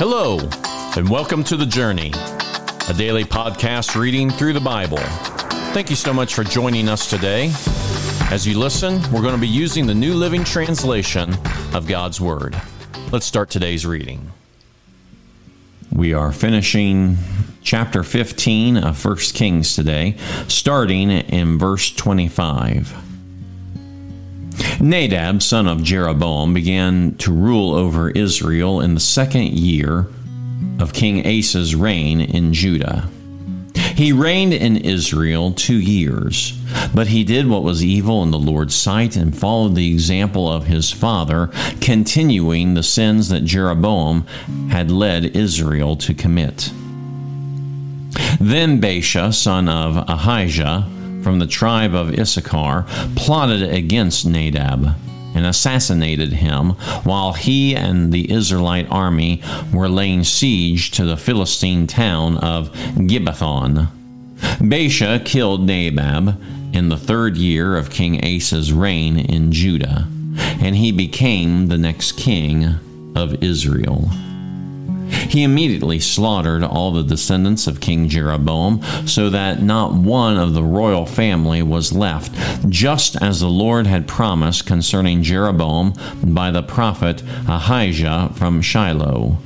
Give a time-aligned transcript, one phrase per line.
[0.00, 0.38] Hello,
[0.96, 2.12] and welcome to The Journey,
[2.88, 5.00] a daily podcast reading through the Bible.
[5.74, 7.50] Thank you so much for joining us today.
[8.30, 11.34] As you listen, we're going to be using the New Living Translation
[11.74, 12.56] of God's Word.
[13.10, 14.30] Let's start today's reading.
[15.92, 17.18] We are finishing
[17.64, 23.07] chapter 15 of 1 Kings today, starting in verse 25.
[24.80, 30.06] Nadab, son of Jeroboam, began to rule over Israel in the second year
[30.78, 33.08] of King Asa's reign in Judah.
[33.98, 36.52] He reigned in Israel two years,
[36.94, 40.66] but he did what was evil in the Lord's sight and followed the example of
[40.66, 41.50] his father,
[41.80, 44.24] continuing the sins that Jeroboam
[44.70, 46.70] had led Israel to commit.
[48.40, 50.86] Then Baasha, son of Ahijah,
[51.22, 52.86] from the tribe of Issachar,
[53.16, 54.96] plotted against Nadab
[55.34, 56.70] and assassinated him
[57.04, 63.88] while he and the Israelite army were laying siege to the Philistine town of Gibbethon.
[64.38, 66.40] Baasha killed Nadab
[66.72, 70.06] in the third year of King Asa's reign in Judah,
[70.60, 72.76] and he became the next king
[73.14, 74.10] of Israel.
[75.10, 80.62] He immediately slaughtered all the descendants of King Jeroboam, so that not one of the
[80.62, 82.32] royal family was left,
[82.68, 89.38] just as the Lord had promised concerning Jeroboam by the prophet Ahijah from Shiloh.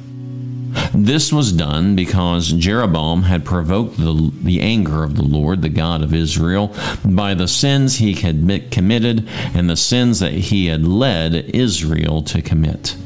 [0.95, 6.03] This was done because Jeroboam had provoked the, the anger of the Lord, the God
[6.03, 11.35] of Israel, by the sins he had committed and the sins that he had led
[11.55, 12.97] Israel to commit.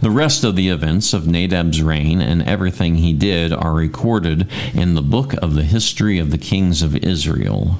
[0.00, 4.94] The rest of the events of Nadab's reign and everything he did are recorded in
[4.94, 7.78] the book of the history of the kings of Israel.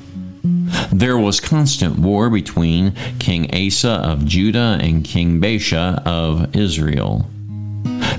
[0.92, 7.26] There was constant war between King Asa of Judah and King Baasha of Israel.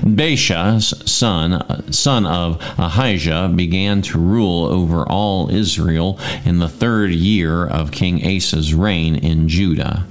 [0.02, 7.64] Baasha's son, son of Ahijah, began to rule over all Israel in the third year
[7.64, 10.06] of King Asa's reign in Judah.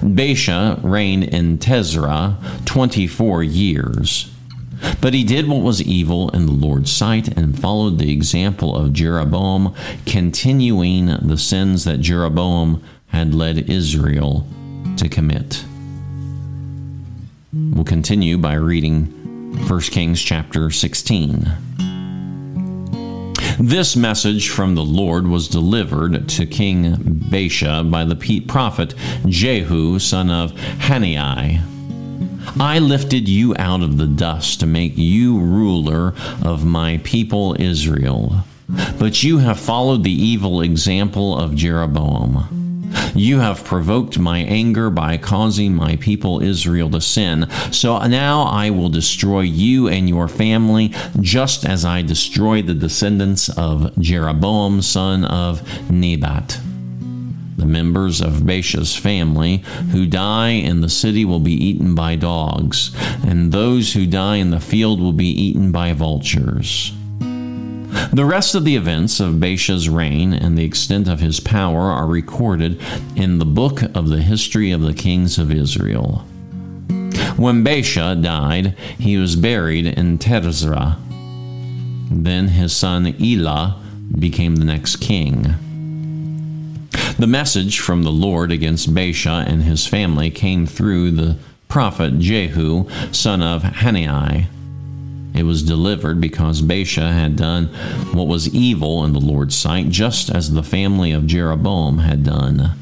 [0.00, 4.30] Baasha reigned in Tirzah 24 years.
[5.00, 8.92] But he did what was evil in the Lord's sight and followed the example of
[8.92, 9.74] Jeroboam,
[10.06, 14.46] continuing the sins that Jeroboam had led Israel
[14.96, 15.64] to commit.
[17.52, 19.06] We'll continue by reading
[19.66, 21.89] 1 Kings chapter 16.
[23.62, 28.94] This message from the Lord was delivered to King Baasha by the prophet
[29.26, 31.60] Jehu, son of Hanani.
[32.58, 38.44] I lifted you out of the dust to make you ruler of my people Israel.
[38.98, 42.59] But you have followed the evil example of Jeroboam.
[43.14, 47.48] You have provoked my anger by causing my people Israel to sin.
[47.70, 53.48] So now I will destroy you and your family, just as I destroyed the descendants
[53.48, 56.60] of Jeroboam, son of Nebat.
[57.56, 59.58] The members of Baasha's family
[59.92, 62.96] who die in the city will be eaten by dogs,
[63.26, 66.92] and those who die in the field will be eaten by vultures.
[68.12, 72.06] The rest of the events of Baasha's reign and the extent of his power are
[72.06, 72.80] recorded
[73.16, 76.24] in the book of the history of the kings of Israel.
[77.36, 80.98] When Baasha died, he was buried in Tirzah.
[82.10, 83.80] Then his son Elah
[84.18, 85.54] became the next king.
[87.18, 91.36] The message from the Lord against Baasha and his family came through the
[91.68, 94.48] prophet Jehu, son of Hanani.
[95.34, 97.66] It was delivered because Baasha had done
[98.12, 102.72] what was evil in the Lord's sight, just as the family of Jeroboam had done.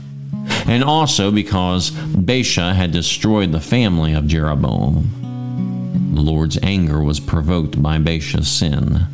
[0.66, 6.12] And also because Baasha had destroyed the family of Jeroboam.
[6.14, 9.06] The Lord's anger was provoked by Baasha's sin.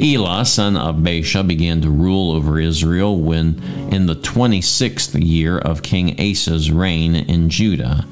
[0.00, 5.82] Elah, son of Baasha, began to rule over Israel when in the 26th year of
[5.82, 8.06] King Asa's reign in Judah.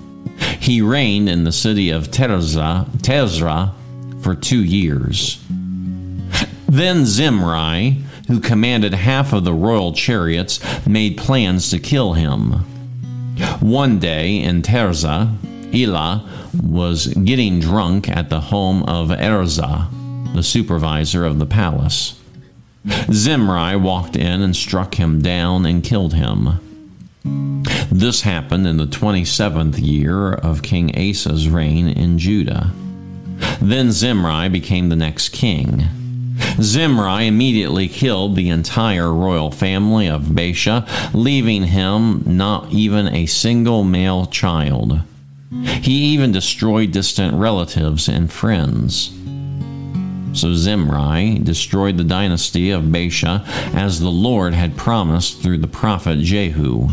[0.61, 3.75] He reigned in the city of Tirzah
[4.23, 5.43] for two years.
[6.69, 12.53] Then Zimri, who commanded half of the royal chariots, made plans to kill him.
[13.61, 15.35] One day in Tirzah,
[15.73, 16.29] Elah
[16.63, 19.89] was getting drunk at the home of Erzah,
[20.35, 22.21] the supervisor of the palace.
[23.13, 26.61] Zimri walked in and struck him down and killed him.
[27.91, 32.73] This happened in the 27th year of King Asa's reign in Judah.
[33.61, 35.85] Then Zimri became the next king.
[36.61, 43.85] Zimri immediately killed the entire royal family of Baasha, leaving him not even a single
[43.85, 45.01] male child.
[45.83, 49.13] He even destroyed distant relatives and friends.
[50.35, 56.19] So Zimri destroyed the dynasty of Baasha as the Lord had promised through the prophet
[56.21, 56.89] Jehu.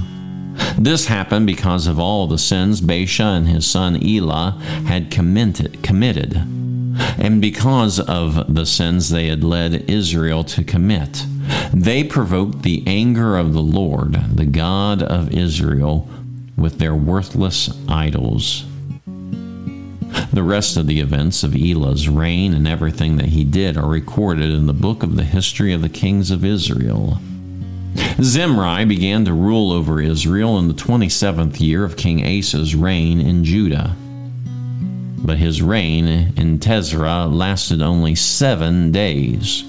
[0.77, 4.51] This happened because of all the sins Baasha and his son Elah
[4.85, 6.35] had committed,
[7.17, 11.25] and because of the sins they had led Israel to commit.
[11.73, 16.09] They provoked the anger of the Lord, the God of Israel,
[16.57, 18.65] with their worthless idols.
[20.31, 24.49] The rest of the events of Elah's reign and everything that he did are recorded
[24.49, 27.19] in the book of the history of the kings of Israel.
[28.21, 33.43] Zimri began to rule over Israel in the 27th year of King Asa's reign in
[33.43, 33.95] Judah.
[35.17, 39.63] But his reign in Tirzah lasted only seven days.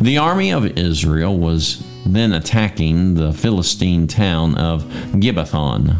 [0.00, 5.98] The army of Israel was then attacking the Philistine town of Gibbethon.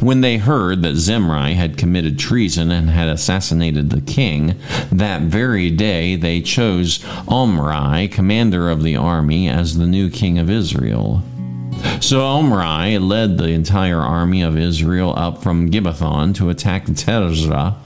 [0.00, 4.56] When they heard that Zimri had committed treason and had assassinated the king,
[4.92, 10.50] that very day they chose Omri, commander of the army, as the new king of
[10.50, 11.22] Israel.
[12.00, 17.76] So Omri led the entire army of Israel up from Gibbethon to attack Tirzah,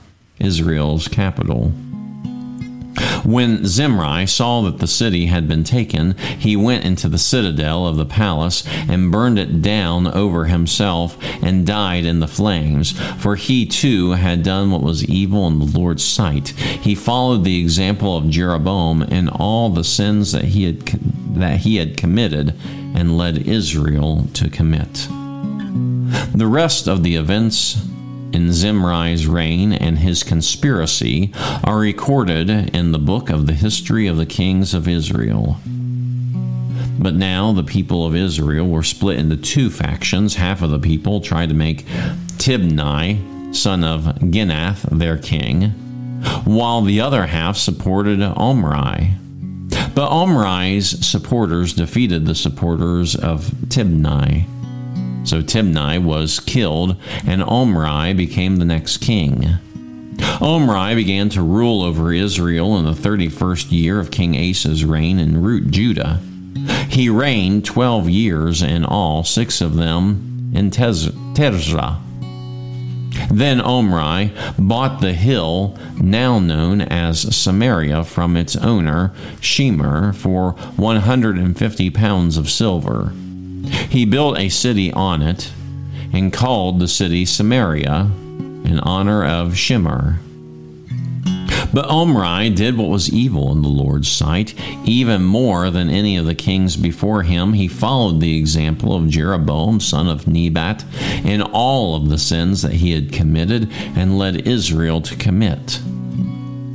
[0.40, 1.72] Israel's capital.
[3.24, 7.96] When Zimri saw that the city had been taken, he went into the citadel of
[7.96, 12.92] the palace and burned it down over himself and died in the flames.
[13.18, 16.48] For he too had done what was evil in the Lord's sight.
[16.48, 20.84] He followed the example of Jeroboam in all the sins that he had
[21.34, 22.54] that he had committed
[22.94, 25.08] and led Israel to commit.
[26.32, 27.76] The rest of the events
[28.34, 31.32] in Zimri's reign and his conspiracy
[31.62, 35.58] are recorded in the book of the history of the kings of Israel.
[36.98, 40.34] But now the people of Israel were split into two factions.
[40.34, 41.86] Half of the people tried to make
[42.36, 45.70] Tibni, son of Ginath, their king,
[46.44, 49.14] while the other half supported Omri.
[49.94, 54.46] But Omri's supporters defeated the supporters of Tibni.
[55.24, 59.58] So Tibni was killed, and Omri became the next king.
[60.40, 65.42] Omri began to rule over Israel in the 31st year of King Asa's reign in
[65.42, 66.20] Root Judah.
[66.88, 72.00] He reigned 12 years in all, six of them in Tirzah.
[73.30, 81.90] Then Omri bought the hill now known as Samaria from its owner, Shemer, for 150
[81.90, 83.12] pounds of silver.
[83.90, 85.52] He built a city on it
[86.12, 88.10] and called the city Samaria
[88.64, 90.18] in honor of Shemer.
[91.74, 96.24] But Omri did what was evil in the Lord's sight, even more than any of
[96.24, 97.54] the kings before him.
[97.54, 100.84] He followed the example of Jeroboam, son of Nebat,
[101.24, 105.80] in all of the sins that he had committed and led Israel to commit.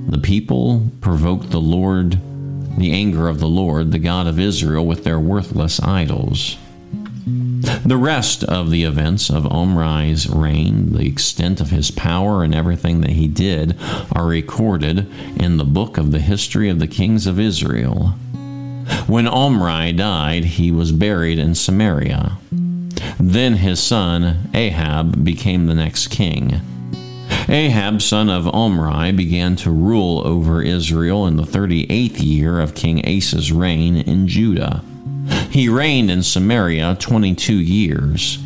[0.09, 2.19] The people provoked the Lord,
[2.77, 6.57] the anger of the Lord, the God of Israel, with their worthless idols.
[7.86, 13.01] The rest of the events of Omri's reign, the extent of his power, and everything
[13.01, 13.75] that he did
[14.12, 15.07] are recorded
[15.39, 18.16] in the book of the history of the kings of Israel.
[19.07, 22.38] When Omri died, he was buried in Samaria.
[23.19, 26.62] Then his son Ahab became the next king.
[27.48, 33.03] Ahab, son of Omri, began to rule over Israel in the 38th year of King
[33.08, 34.84] Asa's reign in Judah.
[35.50, 38.38] He reigned in Samaria 22 years.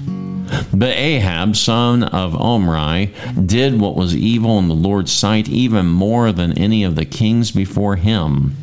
[0.73, 3.13] But Ahab, son of Omri,
[3.45, 7.51] did what was evil in the Lord's sight even more than any of the kings
[7.51, 8.55] before him.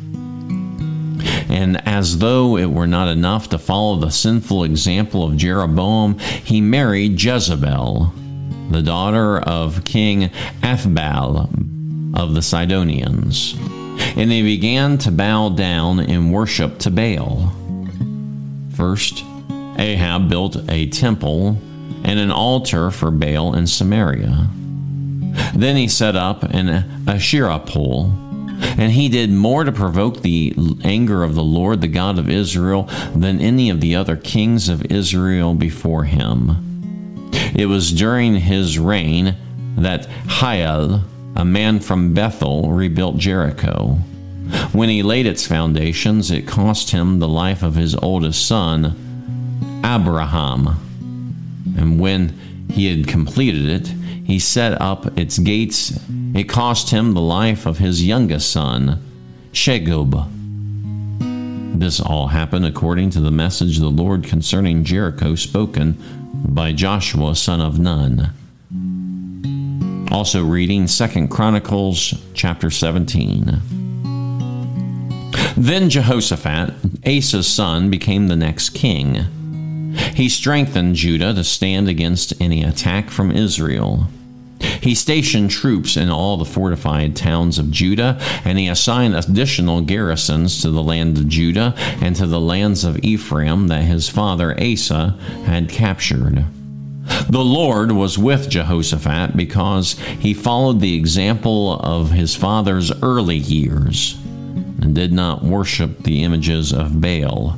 [1.49, 6.61] And as though it were not enough to follow the sinful example of Jeroboam, he
[6.61, 8.13] married Jezebel,
[8.69, 10.29] the daughter of King
[10.61, 11.49] Ethbaal
[12.15, 13.55] of the Sidonians.
[14.15, 17.53] And they began to bow down in worship to Baal.
[18.81, 19.23] First,
[19.77, 21.61] Ahab built a temple
[22.03, 24.49] and an altar for Baal in Samaria.
[25.53, 26.67] Then he set up an
[27.07, 32.17] Asherah pole, and he did more to provoke the anger of the Lord, the God
[32.17, 37.29] of Israel, than any of the other kings of Israel before him.
[37.55, 39.35] It was during his reign
[39.77, 41.03] that Hiel,
[41.35, 43.99] a man from Bethel, rebuilt Jericho.
[44.71, 50.77] When he laid its foundations, it cost him the life of his oldest son, Abiram.
[51.77, 52.29] And when
[52.69, 53.87] he had completed it,
[54.25, 55.99] he set up its gates.
[56.33, 59.01] It cost him the life of his youngest son,
[59.51, 60.29] Shegub.
[61.79, 65.97] This all happened according to the message of the Lord concerning Jericho spoken
[66.45, 68.31] by Joshua son of Nun.
[70.11, 73.80] Also reading Second Chronicles chapter 17.
[75.61, 76.73] Then Jehoshaphat,
[77.05, 79.93] Asa's son, became the next king.
[80.15, 84.07] He strengthened Judah to stand against any attack from Israel.
[84.59, 90.63] He stationed troops in all the fortified towns of Judah, and he assigned additional garrisons
[90.63, 95.15] to the land of Judah and to the lands of Ephraim that his father Asa
[95.45, 96.43] had captured.
[97.29, 104.17] The Lord was with Jehoshaphat because he followed the example of his father's early years
[104.93, 107.57] did not worship the images of Baal.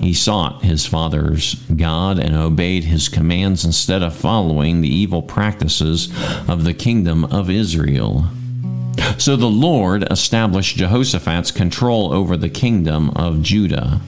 [0.00, 6.12] He sought his father's God and obeyed his commands instead of following the evil practices
[6.48, 8.26] of the kingdom of Israel.
[9.18, 14.00] So the Lord established Jehoshaphat's control over the kingdom of Judah.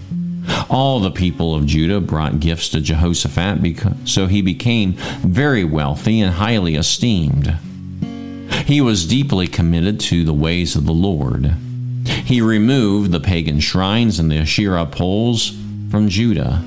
[0.71, 6.35] All the people of Judah brought gifts to Jehoshaphat, so he became very wealthy and
[6.35, 7.57] highly esteemed.
[8.67, 11.55] He was deeply committed to the ways of the Lord.
[12.29, 15.57] He removed the pagan shrines and the Asherah poles
[15.91, 16.63] from Judah.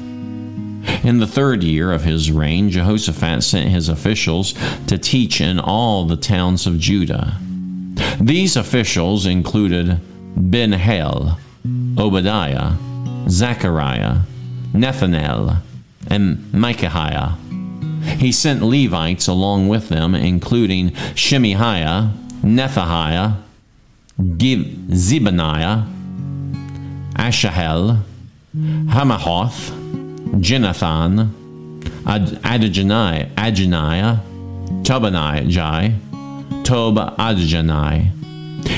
[1.04, 4.56] In the third year of his reign, Jehoshaphat sent his officials
[4.88, 7.38] to teach in all the towns of Judah.
[8.20, 10.00] These officials included
[10.36, 11.38] Ben-hail,
[11.96, 12.74] Obadiah,
[13.30, 14.22] Zechariah,
[14.74, 15.58] Nethanel,
[16.08, 17.38] and Micaiah.
[18.18, 23.36] He sent Levites along with them, including Shemaiah, Nethaniah,
[24.22, 25.84] Zebaniah,
[27.16, 28.04] Asahel,
[28.56, 29.72] Hamahoth,
[30.40, 31.32] Jenathan,
[32.06, 34.22] Adonijah, Adoniah,
[34.84, 35.96] Tobaniah,
[36.64, 38.12] Tob Adonai.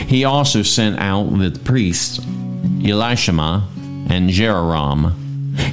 [0.08, 3.64] He also sent out the priests Elishama
[4.10, 5.14] and Jehoram.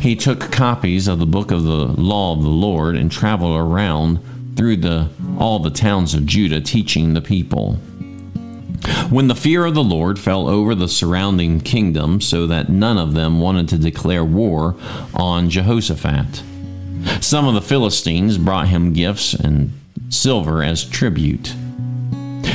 [0.01, 4.19] He took copies of the book of the law of the Lord and traveled around
[4.57, 5.09] through the,
[5.39, 7.79] all the towns of Judah, teaching the people.
[9.11, 13.15] When the fear of the Lord fell over the surrounding kingdom, so that none of
[13.15, 14.77] them wanted to declare war
[15.15, 16.43] on Jehoshaphat,
[17.21, 19.73] some of the Philistines brought him gifts and
[20.09, 21.55] silver as tribute.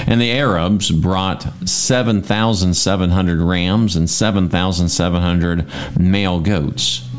[0.08, 5.66] And the Arabs brought 7,700 rams and 7,700
[6.00, 7.10] male goats.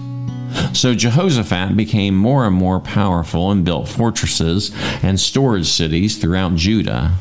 [0.73, 4.73] So Jehoshaphat became more and more powerful and built fortresses
[5.03, 7.15] and storage cities throughout Judah.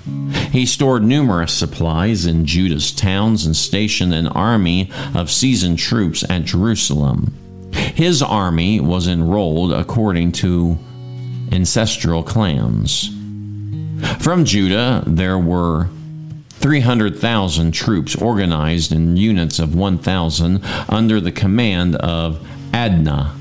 [0.52, 6.46] He stored numerous supplies in Judah's towns and stationed an army of seasoned troops at
[6.46, 7.34] Jerusalem.
[7.74, 10.78] His army was enrolled according to
[11.52, 13.10] ancestral clans.
[14.20, 15.90] From Judah, there were
[16.60, 23.32] 300,000 troops organized in units of 1,000 under the command of Adnah.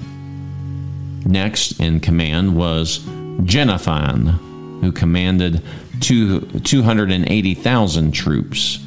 [1.26, 4.29] Next in command was Jenathan,
[4.81, 5.61] who commanded
[5.99, 8.79] two, 280,000 troops.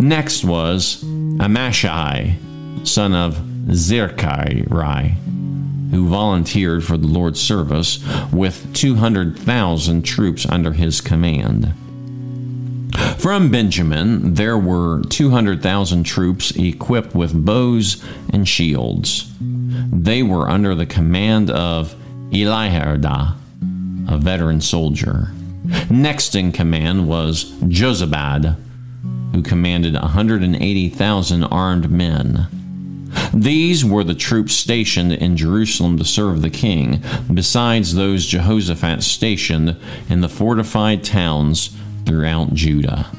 [0.00, 2.34] Next was Amashai,
[2.84, 3.36] son of
[3.68, 4.66] Zerkai,
[5.92, 11.72] who volunteered for the Lord's service with 200,000 troops under his command.
[13.20, 19.30] From Benjamin, there were 200,000 troops equipped with bows and shields.
[19.38, 21.94] They were under the command of
[22.30, 23.36] Elihada,
[24.08, 25.32] a veteran soldier.
[25.90, 28.56] Next in command was Jozabad,
[29.34, 32.46] who commanded 180,000 armed men.
[33.34, 37.02] These were the troops stationed in Jerusalem to serve the king,
[37.34, 39.76] besides those Jehoshaphat stationed
[40.08, 43.10] in the fortified towns throughout Judah.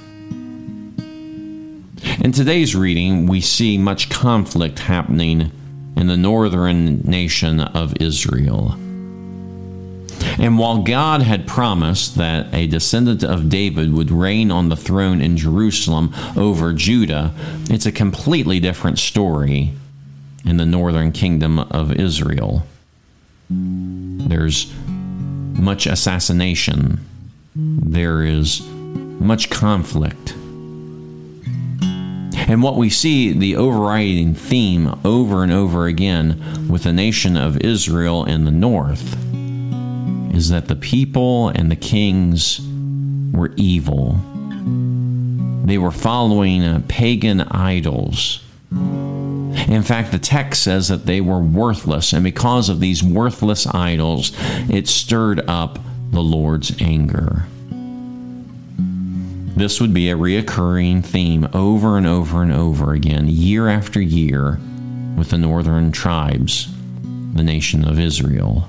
[2.20, 5.52] In today's reading, we see much conflict happening
[5.96, 8.76] in the northern nation of Israel.
[10.40, 15.22] And while God had promised that a descendant of David would reign on the throne
[15.22, 17.34] in Jerusalem over Judah,
[17.70, 19.74] it's a completely different story
[20.46, 22.66] in the northern kingdom of Israel.
[23.50, 27.06] There's much assassination,
[27.56, 30.34] there is much conflict.
[32.48, 37.58] And what we see, the overriding theme over and over again with the nation of
[37.62, 39.16] Israel in the north,
[40.34, 42.62] is that the people and the kings
[43.32, 44.20] were evil.
[45.66, 48.44] They were following uh, pagan idols.
[48.72, 54.32] In fact, the text says that they were worthless, and because of these worthless idols,
[54.70, 55.80] it stirred up
[56.12, 57.46] the Lord's anger.
[59.56, 64.60] This would be a reoccurring theme over and over and over again, year after year,
[65.18, 66.74] with the northern tribes,
[67.34, 68.68] the nation of Israel.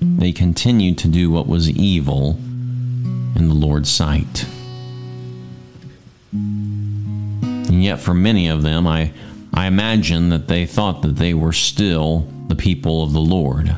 [0.00, 2.36] They continued to do what was evil
[3.36, 4.44] in the Lord's sight.
[6.32, 9.12] And yet, for many of them, I,
[9.54, 13.74] I imagine that they thought that they were still the people of the Lord.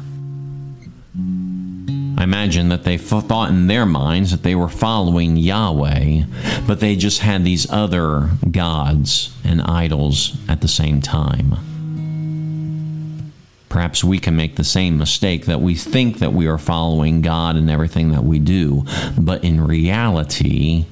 [2.22, 6.22] I imagine that they thought in their minds that they were following Yahweh,
[6.68, 11.56] but they just had these other gods and idols at the same time.
[13.68, 17.56] Perhaps we can make the same mistake that we think that we are following God
[17.56, 18.84] in everything that we do,
[19.18, 20.84] but in reality,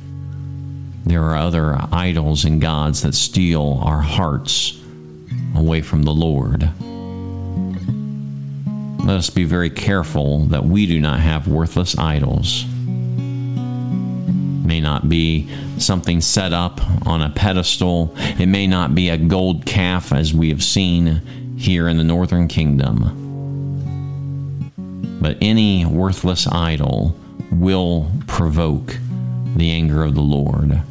[1.07, 4.81] there are other idols and gods that steal our hearts
[5.55, 6.73] away from the Lord.
[9.11, 12.63] Let us be very careful that we do not have worthless idols.
[12.63, 12.69] It
[14.65, 18.15] may not be something set up on a pedestal.
[18.17, 22.47] It may not be a gold calf as we have seen here in the northern
[22.47, 23.17] kingdom.
[25.21, 27.17] But any worthless idol
[27.51, 28.97] will provoke
[29.57, 30.83] the anger of the Lord.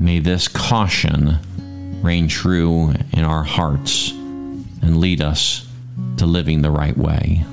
[0.00, 1.40] May this caution
[2.00, 5.66] reign true in our hearts and lead us
[6.16, 7.44] to living the right way.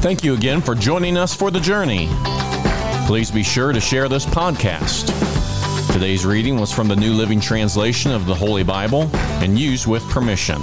[0.00, 2.08] Thank you again for joining us for the journey.
[3.06, 5.12] Please be sure to share this podcast.
[5.92, 9.10] Today's reading was from the New Living Translation of the Holy Bible
[9.42, 10.62] and used with permission.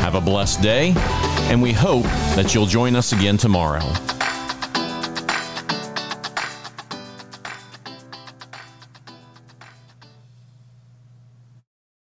[0.00, 0.92] Have a blessed day,
[1.50, 2.04] and we hope
[2.34, 3.82] that you'll join us again tomorrow.